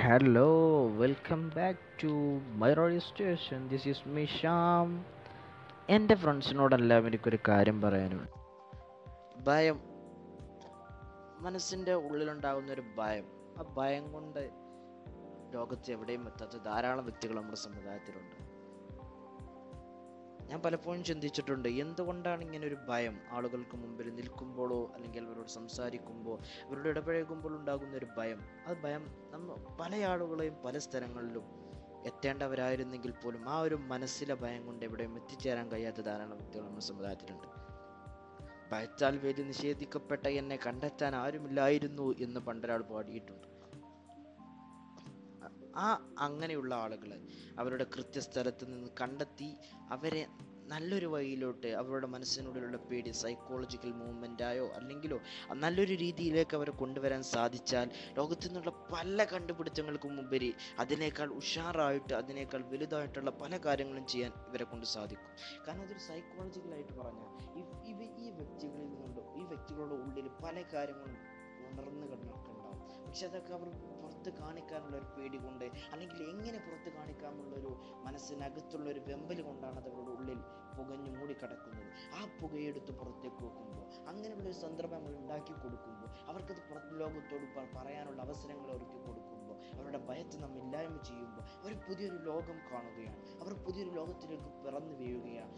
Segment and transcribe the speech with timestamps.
[0.00, 0.50] Hello,
[0.98, 2.10] welcome back to
[2.56, 3.68] my radio station.
[3.68, 4.88] This is me Sham.
[5.88, 8.28] എന്റെ ഫ്രണ്ട്സിനോടെല്ലാം എനിക്കൊരു കാര്യം പറയാനുണ്ട്
[9.44, 9.78] ഭയം
[11.40, 13.26] മനസ്സിന്റെ ഉള്ളിലുണ്ടാകുന്ന ഒരു ഭയം
[13.58, 14.42] ആ ഭയം കൊണ്ട്
[15.54, 18.36] ലോകത്ത് എവിടെയും എത്താത്ത ധാരാളം വ്യക്തികൾ നമ്മുടെ സമുദായത്തിലുണ്ട്
[20.50, 23.20] ഞാൻ പലപ്പോഴും ചിന്തിച്ചിട്ടുണ്ട് എന്തുകൊണ്ടാണ് ഇങ്ങനെ ഒരു ഭയം?
[23.30, 28.40] ആളുകൾക്ക് മുമ്പിൽ നിൽക്കുമ്പോഴോ അല്ലെങ്കിൽ അവരോട് സംസാരിക്കുമ്പോൾ അവരോട് ഇടപഴകുമ്പോൾ ഉണ്ടാകുന്ന ഒരു ഭയം.
[28.66, 31.60] ആ ഭയം നമ്മൾ പല ആളുകളെയും പല സ്ഥലങ്ങളിലും
[32.06, 37.48] എത്തേണ്ടവരായിരുന്നെങ്കിൽ പോലും ആ ഒരു മനസ്സിലെ ഭയം കൊണ്ട് എവിടെയും എത്തിച്ചേരാൻ കഴിയാത്ത ധാരാളം വ്യക്തികൾ നമ്മുടെ സമുദായത്തിലുണ്ട്.
[38.72, 43.59] ഭയത്താൽ വേദി നിഷേധിക്കപ്പെട്ട എന്നെ കണ്ടെത്താൻ ആരുമില്ലായിരുന്നു എന്ന് പണ്ടൊരാൾ പാടിയിട്ടുണ്ട്.
[45.76, 47.20] ആ അങ്ങനെയുള്ള ആളുകൾ
[47.58, 49.56] അവരുടെ കൃത്യസ്ഥലത്ത് നിന്ന് കണ്ടെത്തി
[49.90, 50.26] അവരെ
[50.66, 55.20] നല്ലൊരു വഴിയിലോട്ട് അവരുടെ മനസ്സിനുള്ളിലുള്ള പേടി സൈക്കോളജിക്കൽ മൂവ്മെന്റായോ അല്ലെങ്കിലോ
[55.52, 63.56] നല്ലൊരു രീതിയിലേക്ക് അവരെ കൊണ്ടുവരാൻ സാധിച്ചാൽ ലോകത്തു നിന്നുള്ള പല കണ്ടുപിടുത്തങ്ങൾക്കും ഉപരി അതിനേക്കാൾ ഉഷാറായിട്ട് അതിനേക്കാൾ വലുതായിട്ടുള്ള പല
[63.56, 65.28] കാര്യങ്ങളും ചെയ്യാൻ ഇവരെ കൊണ്ട് സാധിക്കും.
[65.68, 67.26] കാരണം അതൊരു സൈക്കോളജിക്കലായിട്ട് പറഞ്ഞാൽ
[68.18, 69.34] ഈ വ്യക്തികളിൽ നിന്നുണ്ടോ?
[69.36, 71.39] ഈ വ്യക്തികളുടെ ഉള്ളിൽ പല കാര്യങ്ങളും
[71.72, 73.68] ഉണർന്നു കിടക്കുന്നുണ്ടാവും പക്ഷെ അതൊക്കെ അവർ
[74.00, 77.70] പുറത്ത് കാണിക്കാനുള്ള ഒരു പേടി കൊണ്ട് അല്ലെങ്കിൽ എങ്ങനെ പുറത്ത് കാണിക്കാമുള്ള ഒരു
[78.06, 80.40] മനസ്സിനകത്തുള്ള ഒരു വെമ്പൽ കൊണ്ടാണ് അത് അവരുടെ ഉള്ളിൽ
[80.76, 81.86] പുകഞ്ഞു മൂടിക്കിടക്കുന്നത്.
[82.14, 87.46] ആ പുകയെടുത്ത് പുറത്തേക്ക് വെക്കുമ്പോൾ അങ്ങനെയുള്ള ഒരു സന്ദർഭം ഉണ്ടാക്കി കൊടുക്കുമ്പോൾ അവർക്കത് പുറത്ത് ലോകത്തോട്
[87.76, 93.40] പറയാനുള്ള അവസരങ്ങൾ അവർക്ക് കൊടുക്കുമ്പോൾ അവരുടെ ഭയത്തെ നമ്മൾ ഇല്ലായ്മ ചെയ്യുമ്പോൾ അവർ പുതിയൊരു ലോകം കാണുകയാണ്.
[93.40, 95.54] അവർ പുതിയൊരു ലോകത്തിലേക്ക് പിറന്നു വീഴുകയാണ്.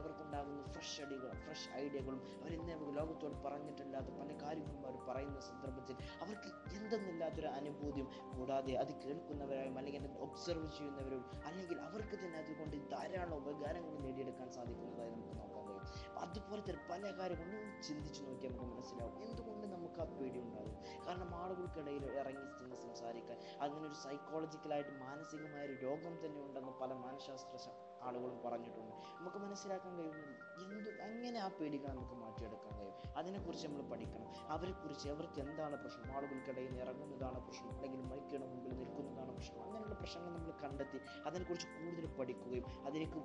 [0.00, 5.96] അവർക്കുണ്ടാകുന്ന ഫ്രഷ് അടികൾ ഫ്രഷ് ഐഡിയകളും അവർ ഇന്നേ നമുക്ക് ലോകത്തോട് പറഞ്ഞിട്ടില്ലാത്ത പല കാര്യങ്ങളും അവർ പറയുന്ന സന്ദർഭത്തിൽ
[6.22, 13.36] അവർക്ക് എന്തെന്നില്ലാത്തൊരു അനുഭൂതിയും കൂടാതെ അത് കേൾക്കുന്നവരായും അല്ലെങ്കിൽ അത് ഒബ്സർവ് ചെയ്യുന്നവരും അല്ലെങ്കിൽ അവർക്ക് തന്നെ അതുകൊണ്ട് ധാരാളം
[13.36, 15.80] ഉപകാരങ്ങൾ നേടിയെടുക്കാൻ സാധിക്കുന്നതായി നമുക്ക് നോക്കാൻ കഴിയും.
[15.80, 19.22] അതുപോലെ അതുപോലത്തെ പല കാര്യങ്ങളും ചിന്തിച്ചു നോക്കിയാൽ നമുക്ക് മനസ്സിലാവും.
[19.22, 20.74] എന്തുകൊണ്ട് നമുക്ക് ആ പേടി ഉണ്ടാകും?
[21.06, 27.70] കാരണം ആളുകൾക്കിടയിൽ ഇറങ്ങി ചെന്ന് സംസാരിക്കാൻ അങ്ങനെ ഒരു സൈക്കോളജിക്കലായിട്ട് മാനസികമായ ഒരു രോഗം തന്നെ ഉണ്ടെന്ന് പല മനഃശാസ്ത്ര
[28.02, 28.92] ആളുകളും പറഞ്ഞിട്ടുണ്ട്.
[29.18, 30.30] നമുക്ക് മനസ്സിലാക്കാൻ കഴിയുന്നത്
[30.64, 33.18] എന്ത് എങ്ങനെ ആ പേടികൾ നമുക്ക് മാറ്റിയെടുക്കാൻ കഴിയും?
[33.18, 34.52] അതിനെക്കുറിച്ച് നമ്മൾ പഠിക്കണം.
[34.52, 36.16] അവരെക്കുറിച്ച് അവർക്ക് എന്താണ് പ്രശ്നം?
[36.16, 37.70] ആളുകൾക്കിടയിൽ ഇറങ്ങുന്നതാണ് പ്രശ്നം.
[37.70, 39.62] അല്ലെങ്കിൽ മൈക്കിയുടെ മുമ്പിൽ നിൽക്കുന്നതാണ് പ്രശ്നം.
[39.62, 43.18] അങ്ങനെയുള്ള പ്രശ്നങ്ങൾ നമ്മൾ കണ്ടെത്തി അതിനെക്കുറിച്ച് കൂടുതൽ പഠിക്കുകയും അതിലേക്ക്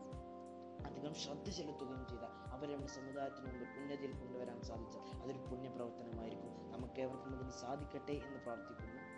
[0.86, 6.72] അധികം ശ്രദ്ധ ചെലുത്തുകയും ചെയ്ത അവരെ നമ്മുടെ സമുദായത്തിന് മുമ്പിൽ ഉന്നതിയിൽ കൊണ്ടുവരാൻ സാധിച്ചാൽ അതൊരു പുണ്യപ്രവർത്തനമായിരിക്കും.
[6.72, 9.15] നമുക്ക് ഏവർക്കും അതിന് സാധിക്കട്ടെ എന്ന് പ്രാർത്ഥിക്കുന്നു.